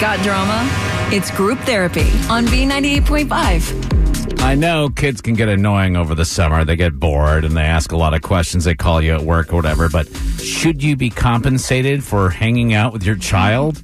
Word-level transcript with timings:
Got 0.00 0.20
drama? 0.20 0.66
It's 1.12 1.30
group 1.30 1.58
therapy 1.60 2.08
on 2.30 2.46
B98.5. 2.46 4.40
I 4.40 4.54
know 4.54 4.88
kids 4.88 5.20
can 5.20 5.34
get 5.34 5.50
annoying 5.50 5.94
over 5.94 6.14
the 6.14 6.24
summer. 6.24 6.64
They 6.64 6.76
get 6.76 6.98
bored 6.98 7.44
and 7.44 7.54
they 7.54 7.64
ask 7.64 7.92
a 7.92 7.98
lot 7.98 8.14
of 8.14 8.22
questions. 8.22 8.64
They 8.64 8.74
call 8.74 9.02
you 9.02 9.12
at 9.12 9.20
work 9.20 9.52
or 9.52 9.56
whatever. 9.56 9.90
But 9.90 10.08
should 10.38 10.82
you 10.82 10.96
be 10.96 11.10
compensated 11.10 12.02
for 12.02 12.30
hanging 12.30 12.72
out 12.72 12.94
with 12.94 13.04
your 13.04 13.16
child 13.16 13.82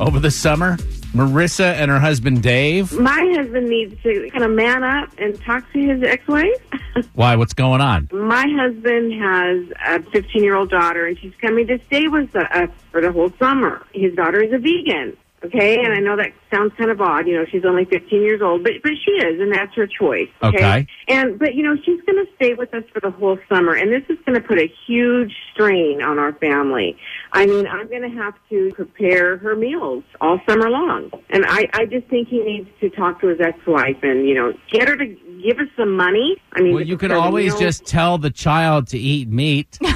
over 0.00 0.18
the 0.18 0.30
summer? 0.30 0.78
Marissa 1.12 1.74
and 1.74 1.90
her 1.90 1.98
husband 1.98 2.42
Dave. 2.42 2.98
My 2.98 3.34
husband 3.36 3.68
needs 3.68 4.00
to 4.02 4.30
kind 4.30 4.44
of 4.44 4.52
man 4.52 4.82
up 4.82 5.10
and 5.18 5.38
talk 5.42 5.70
to 5.74 5.78
his 5.78 6.02
ex-wife. 6.02 6.56
Why? 7.14 7.36
What's 7.36 7.52
going 7.52 7.82
on? 7.82 8.08
My 8.12 8.46
husband 8.48 9.12
has 9.12 9.68
a 9.84 9.98
15-year-old 10.10 10.70
daughter, 10.70 11.06
and 11.06 11.18
she's 11.18 11.34
coming 11.40 11.66
to 11.66 11.78
stay 11.88 12.06
with 12.08 12.34
us 12.34 12.70
for 12.92 13.00
the 13.02 13.12
whole 13.12 13.30
summer. 13.38 13.84
His 13.92 14.14
daughter 14.14 14.40
is 14.42 14.52
a 14.52 14.58
vegan. 14.58 15.16
Okay, 15.42 15.82
and 15.82 15.94
I 15.94 16.00
know 16.00 16.16
that 16.16 16.32
sounds 16.52 16.72
kind 16.76 16.90
of 16.90 17.00
odd. 17.00 17.26
You 17.26 17.34
know, 17.38 17.46
she's 17.50 17.64
only 17.64 17.86
15 17.86 18.20
years 18.22 18.42
old, 18.42 18.62
but 18.62 18.72
but 18.82 18.92
she 19.02 19.12
is, 19.12 19.40
and 19.40 19.50
that's 19.50 19.74
her 19.74 19.86
choice. 19.86 20.28
Okay, 20.42 20.58
Okay. 20.58 20.86
and 21.08 21.38
but 21.38 21.54
you 21.54 21.62
know, 21.62 21.76
she's 21.76 21.98
going 22.02 22.22
to 22.22 22.30
stay 22.36 22.52
with 22.52 22.74
us 22.74 22.84
for 22.92 23.00
the 23.00 23.10
whole 23.10 23.38
summer, 23.48 23.72
and 23.72 23.90
this 23.90 24.02
is 24.10 24.18
going 24.26 24.38
to 24.38 24.46
put 24.46 24.58
a 24.58 24.70
huge 24.86 25.32
strain 25.54 26.02
on 26.02 26.18
our 26.18 26.34
family. 26.34 26.94
I 27.32 27.46
mean, 27.46 27.66
I'm 27.66 27.88
going 27.88 28.02
to 28.02 28.10
have 28.18 28.34
to 28.50 28.70
prepare 28.74 29.38
her 29.38 29.56
meals 29.56 30.04
all 30.20 30.38
summer 30.46 30.68
long, 30.68 31.10
and 31.30 31.46
I 31.48 31.68
I 31.72 31.86
just 31.86 32.06
think 32.08 32.28
he 32.28 32.40
needs 32.42 32.68
to 32.82 32.90
talk 32.90 33.22
to 33.22 33.28
his 33.28 33.40
ex-wife 33.40 33.96
and 34.02 34.28
you 34.28 34.34
know 34.34 34.52
get 34.70 34.88
her 34.88 34.96
to 34.98 35.06
give 35.06 35.58
us 35.58 35.68
some 35.74 35.96
money. 35.96 36.36
I 36.52 36.60
mean, 36.60 36.74
Well, 36.74 36.86
you 36.86 36.98
can 36.98 37.12
always 37.12 37.52
meals. 37.52 37.60
just 37.60 37.86
tell 37.86 38.18
the 38.18 38.30
child 38.30 38.88
to 38.88 38.98
eat 38.98 39.28
meat. 39.28 39.78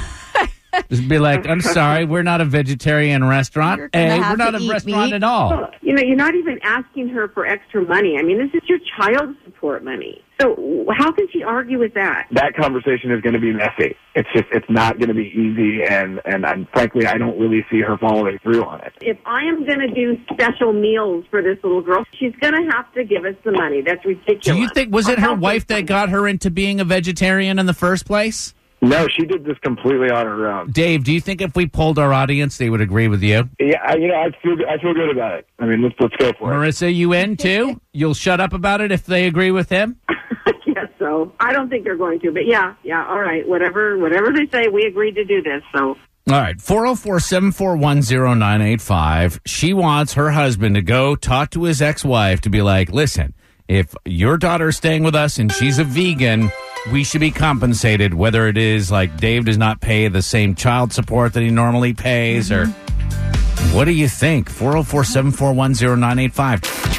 just 0.90 1.08
be 1.08 1.18
like, 1.18 1.46
I'm 1.46 1.60
sorry, 1.60 2.04
we're 2.04 2.22
not 2.22 2.40
a 2.40 2.44
vegetarian 2.44 3.24
restaurant. 3.24 3.78
You're 3.78 3.88
gonna 3.88 4.14
Hey, 4.14 4.20
we're 4.20 4.36
not 4.36 4.54
a 4.54 4.68
restaurant 4.68 5.10
meat. 5.10 5.14
at 5.14 5.22
all. 5.24 5.68
You 5.82 5.94
know, 5.94 6.02
you're 6.02 6.16
not 6.16 6.34
even 6.34 6.58
asking 6.62 7.08
her 7.10 7.28
for 7.28 7.46
extra 7.46 7.82
money. 7.82 8.16
I 8.18 8.22
mean, 8.22 8.38
this 8.38 8.50
is 8.54 8.68
your 8.68 8.78
child 8.96 9.34
support 9.44 9.84
money. 9.84 10.20
So 10.40 10.84
how 10.98 11.12
can 11.12 11.28
she 11.32 11.44
argue 11.44 11.78
with 11.78 11.94
that? 11.94 12.26
that 12.32 12.54
conversation 12.56 13.12
is 13.12 13.20
going 13.20 13.34
to 13.34 13.40
be 13.40 13.52
messy. 13.52 13.94
It's 14.16 14.28
just 14.34 14.46
it's 14.52 14.66
not 14.68 14.98
going 14.98 15.08
to 15.08 15.14
be 15.14 15.28
easy, 15.28 15.82
and 15.88 16.20
and 16.24 16.44
I'm, 16.44 16.66
frankly 16.72 17.06
I 17.06 17.18
don't 17.18 17.38
really 17.38 17.64
see 17.70 17.80
her 17.80 17.96
following 17.98 18.38
through 18.42 18.64
on 18.64 18.80
it. 18.80 18.92
If 19.00 19.16
I 19.24 19.42
am 19.44 19.64
going 19.64 19.78
to 19.78 19.88
do 19.94 20.16
special 20.32 20.72
meals 20.72 21.24
for 21.30 21.40
this 21.40 21.56
little 21.62 21.82
girl, 21.82 22.04
she's 22.18 22.34
going 22.40 22.54
to 22.54 22.68
have 22.72 22.92
to 22.94 23.04
give 23.04 23.24
us 23.24 23.36
the 23.44 23.52
money. 23.52 23.80
That's 23.82 24.04
ridiculous. 24.04 24.44
Do 24.44 24.56
you 24.56 24.68
think 24.70 24.92
was 24.92 25.08
it 25.08 25.20
her 25.20 25.34
wife 25.34 25.68
that 25.68 25.86
got 25.86 26.08
her 26.08 26.26
into 26.26 26.50
being 26.50 26.80
a 26.80 26.84
vegetarian 26.84 27.58
in 27.60 27.66
the 27.66 27.74
first 27.74 28.04
place? 28.04 28.54
No, 28.84 29.06
she 29.08 29.24
did 29.24 29.44
this 29.44 29.56
completely 29.62 30.10
on 30.10 30.26
her 30.26 30.46
own. 30.46 30.70
Dave, 30.70 31.04
do 31.04 31.12
you 31.12 31.20
think 31.20 31.40
if 31.40 31.56
we 31.56 31.66
polled 31.66 31.98
our 31.98 32.12
audience, 32.12 32.58
they 32.58 32.68
would 32.68 32.80
agree 32.82 33.08
with 33.08 33.22
you? 33.22 33.48
Yeah, 33.58 33.80
I, 33.82 33.96
you 33.96 34.08
know 34.08 34.14
I 34.14 34.30
feel 34.42 34.56
I 34.68 34.78
feel 34.78 34.92
good 34.92 35.10
about 35.10 35.38
it. 35.38 35.46
I 35.58 35.66
mean, 35.66 35.82
let's 35.82 35.94
let's 35.98 36.14
go 36.16 36.32
for 36.38 36.52
it. 36.52 36.56
Marissa, 36.56 36.94
you 36.94 37.12
in 37.14 37.36
too? 37.36 37.80
You'll 37.92 38.14
shut 38.14 38.40
up 38.40 38.52
about 38.52 38.80
it 38.80 38.92
if 38.92 39.06
they 39.06 39.26
agree 39.26 39.50
with 39.50 39.70
him? 39.70 39.96
I 40.08 40.52
guess 40.66 40.88
so. 40.98 41.32
I 41.40 41.52
don't 41.52 41.70
think 41.70 41.84
they're 41.84 41.96
going 41.96 42.20
to, 42.20 42.32
but 42.32 42.46
yeah, 42.46 42.74
yeah, 42.82 43.06
all 43.06 43.20
right. 43.20 43.48
Whatever, 43.48 43.96
whatever 43.98 44.32
they 44.32 44.46
say, 44.52 44.68
we 44.68 44.84
agreed 44.84 45.14
to 45.14 45.24
do 45.24 45.40
this. 45.42 45.62
So 45.74 45.90
All 45.90 45.96
right, 46.40 46.60
404 46.60 47.20
741 47.20 48.00
0985. 48.00 49.40
She 49.46 49.72
wants 49.72 50.14
her 50.14 50.30
husband 50.32 50.74
to 50.74 50.82
go 50.82 51.16
talk 51.16 51.50
to 51.50 51.64
his 51.64 51.80
ex 51.80 52.04
wife 52.04 52.42
to 52.42 52.50
be 52.50 52.60
like, 52.60 52.90
listen, 52.90 53.34
if 53.68 53.94
your 54.04 54.36
daughter's 54.36 54.76
staying 54.76 55.04
with 55.04 55.14
us 55.14 55.38
and 55.38 55.50
she's 55.50 55.78
a 55.78 55.84
vegan, 55.84 56.50
we 56.92 57.04
should 57.04 57.20
be 57.20 57.30
compensated, 57.30 58.14
whether 58.14 58.46
it 58.46 58.56
is 58.56 58.90
like 58.90 59.16
Dave 59.16 59.46
does 59.46 59.58
not 59.58 59.80
pay 59.80 60.08
the 60.08 60.22
same 60.22 60.54
child 60.54 60.92
support 60.92 61.32
that 61.32 61.42
he 61.42 61.50
normally 61.50 61.94
pays, 61.94 62.52
or 62.52 62.66
mm-hmm. 62.66 63.76
what 63.76 63.84
do 63.86 63.92
you 63.92 64.08
think? 64.08 64.50
404 64.50 65.04
741 65.04 65.72
0985. 65.72 66.94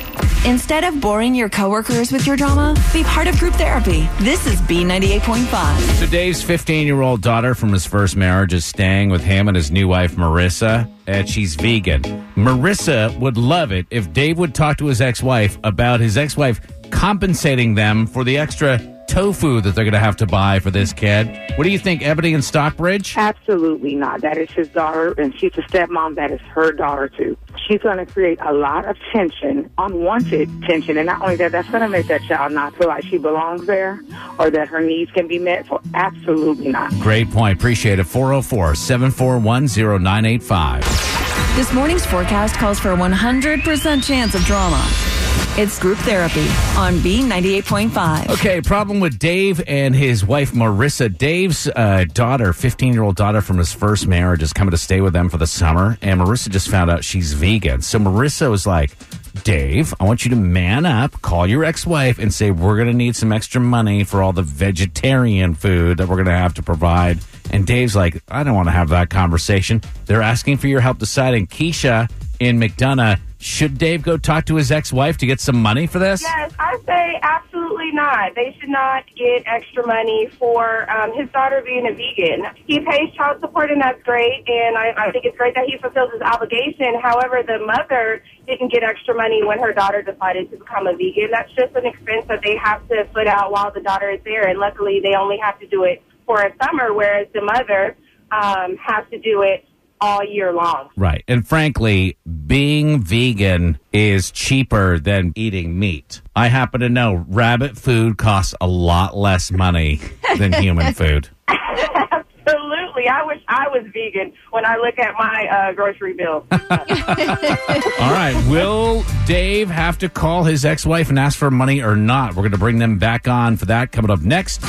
Instead 0.46 0.84
of 0.84 1.02
boring 1.02 1.34
your 1.34 1.50
coworkers 1.50 2.12
with 2.12 2.28
your 2.28 2.36
drama, 2.38 2.76
be 2.94 3.04
part 3.04 3.28
of 3.28 3.36
group 3.40 3.56
therapy. 3.56 4.08
This 4.20 4.46
is 4.46 4.62
B98.5. 4.62 5.80
So 6.00 6.06
Dave's 6.06 6.44
15 6.44 6.86
year 6.86 7.02
old 7.02 7.22
daughter 7.22 7.56
from 7.56 7.74
his 7.74 7.86
first 7.88 8.16
marriage 8.16 8.54
is 8.54 8.64
staying 8.64 9.10
with 9.10 9.24
him 9.24 9.48
and 9.48 9.58
his 9.58 9.72
new 9.72 9.88
wife 9.88 10.16
Marissa, 10.16 10.90
and 11.08 11.28
she's 11.28 11.56
vegan. 11.56 12.04
Marissa 12.36 13.18
would 13.20 13.38
love 13.38 13.72
it 13.72 13.88
if 13.90 14.14
Dave 14.14 14.38
would 14.38 14.54
talk 14.54 14.78
to 14.78 14.86
his 14.86 15.02
ex 15.02 15.24
wife 15.24 15.58
about 15.64 16.00
his 16.00 16.16
ex 16.16 16.38
wife 16.38 16.62
compensating 16.92 17.74
them 17.74 18.06
for 18.06 18.24
the 18.24 18.38
extra 18.38 18.80
tofu 19.08 19.62
that 19.62 19.76
they're 19.76 19.84
going 19.84 19.94
to 19.94 20.00
have 20.00 20.18
to 20.18 20.26
buy 20.26 20.60
for 20.60 20.72
this 20.72 20.94
kid. 20.94 21.28
What 21.56 21.64
do 21.64 21.70
you 21.70 21.80
think, 21.80 22.02
Ebony 22.02 22.34
and 22.34 22.44
Stockbridge? 22.44 23.16
Absolutely 23.18 23.96
not. 23.96 24.22
That 24.22 24.38
is 24.38 24.50
his 24.52 24.68
daughter, 24.70 25.14
and 25.18 25.34
she's 25.38 25.54
a 25.58 25.62
stepmom. 25.62 26.16
That 26.16 26.32
is 26.32 26.42
her 26.42 26.72
daughter, 26.72 27.10
too. 27.10 27.38
She's 27.68 27.82
going 27.82 27.98
to 27.98 28.06
create 28.06 28.40
a 28.42 28.54
lot 28.54 28.86
of 28.86 28.98
tension, 29.12 29.70
unwanted 29.78 30.50
tension. 30.64 30.98
And 30.98 31.08
not 31.08 31.22
only 31.22 31.36
that, 31.38 31.52
that's 31.52 31.70
going 31.70 31.82
to 31.82 31.90
make 31.90 32.08
that 32.08 32.22
child 32.24 32.52
not 32.52 32.76
feel 32.76 32.88
like 32.88 33.04
she 33.06 33.18
belongs 33.18 33.66
there 33.66 34.02
or 34.38 34.50
that 34.50 34.68
her 34.68 34.82
needs 34.82 35.12
can 35.12 35.28
be 35.28 35.40
met. 35.40 35.66
So, 35.68 35.82
absolutely 35.94 36.70
not. 36.70 36.92
Great 37.00 37.32
point. 37.32 37.58
Appreciate 37.58 38.00
it. 38.00 38.06
404 38.06 38.76
741 38.76 39.68
0985. 39.68 41.16
This 41.56 41.72
morning's 41.74 42.06
forecast 42.06 42.56
calls 42.56 42.80
for 42.80 42.92
a 42.92 42.98
100% 42.98 44.04
chance 44.04 44.36
of 44.36 44.42
drama. 44.42 45.15
It's 45.58 45.80
group 45.80 45.98
therapy 46.00 46.48
on 46.78 46.96
B98.5. 46.96 48.30
Okay, 48.32 48.60
problem 48.60 49.00
with 49.00 49.18
Dave 49.18 49.64
and 49.66 49.96
his 49.96 50.26
wife 50.26 50.52
Marissa. 50.52 51.18
Dave's 51.18 51.70
uh, 51.74 52.04
daughter, 52.12 52.52
15 52.52 52.92
year 52.92 53.04
old 53.04 53.16
daughter 53.16 53.40
from 53.40 53.58
his 53.58 53.72
first 53.72 54.06
marriage, 54.06 54.44
is 54.44 54.52
coming 54.52 54.72
to 54.72 54.78
stay 54.78 55.00
with 55.00 55.14
them 55.14 55.30
for 55.30 55.38
the 55.38 55.48
summer. 55.48 55.98
And 56.02 56.20
Marissa 56.20 56.50
just 56.50 56.68
found 56.68 56.92
out 56.92 57.06
she's 57.06 57.32
vegan. 57.32 57.82
So 57.84 58.00
Marissa 58.00 58.50
was 58.52 58.68
like, 58.68 58.98
Dave, 59.46 59.94
I 59.98 60.04
want 60.04 60.26
you 60.26 60.32
to 60.32 60.36
man 60.36 60.86
up, 60.86 61.22
call 61.22 61.48
your 61.48 61.64
ex 61.64 61.88
wife, 61.88 62.20
and 62.20 62.34
say, 62.34 62.52
We're 62.52 62.76
going 62.76 62.90
to 62.90 62.94
need 62.94 63.16
some 63.16 63.32
extra 63.32 63.62
money 63.62 64.04
for 64.04 64.22
all 64.22 64.34
the 64.34 64.42
vegetarian 64.42 65.56
food 65.56 66.00
that 66.00 66.10
we're 66.10 66.18
going 66.18 66.26
to 66.26 66.34
have 66.34 66.56
to 66.56 66.64
provide. 66.64 67.20
And 67.52 67.66
Dave's 67.66 67.96
like, 67.96 68.22
I 68.28 68.44
don't 68.44 68.56
want 68.56 68.68
to 68.68 68.74
have 68.74 68.90
that 68.90 69.10
conversation. 69.10 69.82
They're 70.06 70.22
asking 70.22 70.58
for 70.58 70.68
your 70.68 70.82
help 70.82 70.98
deciding. 70.98 71.48
Keisha 71.48 72.12
in 72.40 72.60
McDonough, 72.60 73.20
should 73.38 73.78
Dave 73.78 74.02
go 74.02 74.18
talk 74.18 74.46
to 74.46 74.56
his 74.56 74.72
ex 74.72 74.92
wife 74.92 75.18
to 75.18 75.26
get 75.26 75.40
some 75.40 75.62
money 75.62 75.86
for 75.86 76.00
this? 76.00 76.22
Yes, 76.24 76.52
I 76.58 76.80
say 76.86 77.20
absolutely 77.22 77.92
not. 77.92 78.34
They 78.34 78.58
should 78.60 78.70
not 78.70 79.04
get 79.16 79.44
extra 79.46 79.86
money 79.86 80.28
for 80.40 80.90
um, 80.90 81.14
his 81.14 81.30
daughter 81.32 81.62
being 81.64 81.86
a 81.88 81.94
vegan. 81.94 82.48
He 82.66 82.80
pays 82.80 83.14
child 83.16 83.42
support, 83.42 83.72
and 83.72 83.80
that's 83.82 84.02
great. 84.04 84.44
And 84.48 84.78
I, 84.78 84.94
I 84.98 85.12
think 85.12 85.26
it's 85.26 85.38
great 85.38 85.54
that 85.56 85.66
he 85.66 85.78
fulfills 85.78 86.12
his 86.12 86.22
obligation. 86.22 87.00
However, 87.02 87.44
the 87.46 87.60
mother 87.60 88.24
didn't 88.48 88.72
get 88.72 88.84
extra 88.84 89.14
money 89.14 89.44
when 89.44 89.60
her 89.60 89.74
daughter 89.74 90.02
decided 90.02 90.50
to 90.52 90.58
become 90.58 90.88
a 90.88 90.94
vegan. 90.94 91.30
That's 91.32 91.52
just 91.54 91.76
an 91.76 91.86
expense 91.86 92.26
that 92.28 92.42
they 92.44 92.56
have 92.58 92.88
to 92.90 93.06
put 93.14 93.28
out 93.28 93.52
while 93.52 93.72
the 93.72 93.82
daughter 93.82 94.10
is 94.10 94.22
there. 94.24 94.48
And 94.48 94.60
luckily, 94.60 95.02
they 95.04 95.14
only 95.16 95.38
have 95.38 95.60
to 95.60 95.68
do 95.68 95.84
it 95.84 96.02
for 96.26 96.42
a 96.42 96.52
summer, 96.64 96.94
whereas 96.94 97.28
the 97.34 97.42
mother 97.42 97.96
um, 98.32 98.76
has 98.78 99.06
to 99.12 99.20
do 99.20 99.44
it 99.44 99.66
all 100.02 100.24
year 100.24 100.54
long. 100.54 100.90
Right. 100.96 101.24
And 101.28 101.48
frankly, 101.48 102.18
being 102.46 103.02
vegan 103.02 103.80
is 103.94 104.32
cheaper 104.32 105.00
than 105.00 105.34
eating 105.36 105.78
meat. 105.80 106.22
I 106.36 106.48
happen 106.48 106.82
to 106.82 106.90
know 106.90 107.26
rabbit 107.28 107.78
food 107.78 108.18
costs 108.18 108.54
a 108.60 108.68
lot 108.68 109.16
less 109.16 109.52
money 109.52 110.02
than 110.38 110.54
human 110.54 110.94
food. 110.94 111.30
Absolutely. 111.48 113.08
I 113.08 113.24
wish 113.26 113.42
I 113.48 113.68
was 113.70 113.86
vegan 113.94 114.34
when 114.52 114.66
I 114.66 114.76
look 114.78 115.00
at 115.00 115.14
my 115.18 115.48
uh, 115.48 115.74
grocery 115.74 116.14
bill. 116.14 116.46
All 116.52 118.12
right. 118.12 118.46
Will 118.50 119.04
Dave 119.26 119.70
have 119.70 119.98
to 120.00 120.10
call 120.10 120.44
his 120.44 120.66
ex 120.66 120.86
wife 120.86 121.10
and 121.10 121.18
ask 121.18 121.38
for 121.38 121.50
money 121.50 121.82
or 121.82 121.96
not? 121.96 122.36
We're 122.36 122.44
going 122.44 122.52
to 122.52 122.58
bring 122.58 122.80
them 122.80 123.00
back 123.00 123.28
on 123.28 123.58
for 123.58 123.66
that 123.66 123.92
coming 123.92 124.12
up 124.12 124.22
next. 124.22 124.62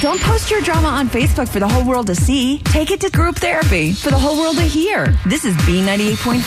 Don't 0.00 0.20
post 0.20 0.48
your 0.48 0.60
drama 0.60 0.86
on 0.86 1.08
Facebook 1.08 1.48
for 1.48 1.58
the 1.58 1.66
whole 1.66 1.84
world 1.84 2.06
to 2.06 2.14
see. 2.14 2.58
Take 2.58 2.92
it 2.92 3.00
to 3.00 3.10
group 3.10 3.34
therapy 3.34 3.92
for 3.92 4.10
the 4.10 4.18
whole 4.18 4.38
world 4.38 4.56
to 4.58 4.62
hear. 4.62 5.18
This 5.26 5.44
is 5.44 5.56
B98.5. 5.56 6.38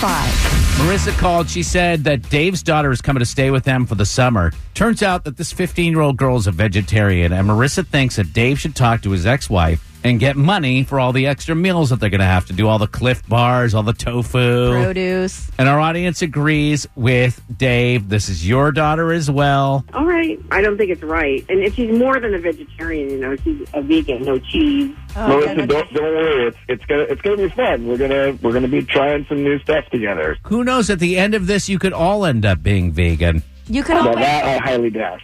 Marissa 0.78 1.12
called. 1.20 1.50
She 1.50 1.62
said 1.62 2.06
that 2.06 2.30
Dave's 2.30 2.64
daughter 2.64 2.92
is 2.92 3.02
coming 3.02 3.20
to 3.20 3.26
stay 3.26 3.52
with 3.52 3.66
them 3.66 3.86
for 3.86 3.96
the 3.96 4.06
summer. 4.06 4.54
Turns 4.74 5.04
out 5.04 5.26
that 5.26 5.36
this 5.36 5.52
15 5.52 5.92
year 5.92 6.00
old 6.00 6.16
girl 6.16 6.38
is 6.38 6.48
a 6.48 6.52
vegetarian, 6.52 7.34
and 7.34 7.46
Marissa 7.46 7.86
thinks 7.86 8.16
that 8.16 8.32
Dave 8.32 8.58
should 8.58 8.74
talk 8.74 9.02
to 9.02 9.12
his 9.12 9.26
ex 9.26 9.50
wife 9.50 9.91
and 10.04 10.20
get 10.20 10.36
money 10.36 10.84
for 10.84 11.00
all 11.00 11.14
the 11.14 11.28
extra 11.28 11.56
meals 11.56 11.90
that 11.90 12.00
they're 12.00 12.10
going 12.10 12.20
to 12.20 12.26
have 12.26 12.46
to 12.48 12.54
do 12.54 12.68
all 12.68 12.80
the 12.80 12.88
Clif 12.88 13.28
Bars, 13.28 13.74
all 13.74 13.84
the 13.84 13.94
tofu. 13.94 14.72
Produce. 14.84 15.50
And 15.58 15.70
our 15.70 15.80
audience 15.80 16.22
agrees 16.22 16.88
with 16.96 17.42
Dave. 17.58 18.10
This 18.10 18.30
is 18.30 18.48
your 18.48 18.72
daughter 18.72 19.12
as 19.12 19.30
well. 19.30 19.86
all 19.94 20.06
right, 20.06 20.40
I 20.52 20.62
don't 20.62 20.78
think 20.78 20.90
it's 20.92 21.04
right. 21.04 21.46
And 21.50 21.60
if 21.64 21.76
she's 21.76 21.96
more 21.98 22.20
than 22.20 22.34
a 22.34 22.40
vegetarian, 22.40 23.10
you 23.10 23.18
know, 23.18 23.36
she's 23.38 23.68
a 23.74 23.82
vegan, 23.82 24.24
no 24.24 24.40
cheese. 24.40 24.96
Oh, 25.16 25.28
Melissa, 25.28 25.68
don't, 25.68 25.94
don't 25.94 26.04
worry. 26.04 26.48
It's 26.48 26.58
it's 26.68 26.86
gonna 26.86 27.04
it's 27.04 27.22
gonna 27.22 27.38
be 27.38 27.50
fun. 27.50 27.86
We're 27.88 27.98
gonna 27.98 28.38
we're 28.42 28.54
gonna 28.54 28.68
be 28.68 28.82
trying 28.82 29.26
some 29.28 29.44
new 29.44 29.60
stuff 29.60 29.86
together. 29.92 30.38
Who 30.46 30.64
knows? 30.64 30.90
At 30.90 31.00
the 31.00 31.18
end 31.18 31.36
of 31.36 31.48
this, 31.48 31.68
you 31.68 31.78
could 31.80 31.94
all 31.94 32.26
end 32.26 32.46
up 32.46 32.64
being 32.64 32.92
vegan. 32.94 33.44
You 33.68 33.84
could 33.84 33.94
Now 33.96 34.08
always 34.10 34.16
that 34.26 34.46
I 34.46 34.58
highly 34.66 34.90
doubt. 34.90 35.20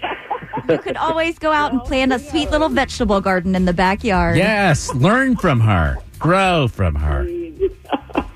You 0.70 0.78
could 0.78 0.98
always 0.98 1.40
go 1.40 1.52
out 1.52 1.72
and 1.72 1.82
plant 1.84 2.14
a 2.14 2.20
sweet 2.20 2.52
little 2.52 2.70
vegetable 2.70 3.22
garden 3.22 3.56
in 3.56 3.66
the 3.66 3.74
backyard. 3.74 4.38
Yes, 4.38 4.94
learn 4.96 5.36
from 5.36 5.60
her, 5.62 5.98
grow 6.20 6.68
from 6.68 6.96
her. 6.96 7.28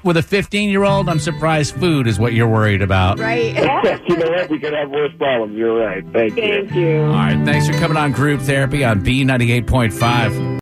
with 0.04 0.18
a 0.18 0.24
15 0.24 0.70
year 0.70 0.84
old, 0.84 1.10
I'm 1.10 1.20
surprised 1.20 1.76
food 1.76 2.08
is 2.08 2.20
what 2.20 2.34
you're 2.34 2.48
worried 2.48 2.82
about. 2.82 3.20
Right. 3.20 3.56
you 4.08 4.18
know 4.18 4.30
what? 4.30 4.50
We 4.50 4.60
could 4.60 4.74
have 4.74 4.90
worse 4.90 5.14
problems. 5.18 5.58
You're 5.58 5.78
right. 5.80 6.04
Thank 6.12 6.38
you. 6.38 6.42
Thank 6.42 6.76
you. 6.76 7.02
All 7.04 7.10
right. 7.10 7.46
Thanks 7.46 7.68
for 7.68 7.74
coming 7.74 7.98
on 7.98 8.12
group 8.12 8.42
therapy 8.42 8.84
on 8.84 9.04
B98.5. 9.04 10.52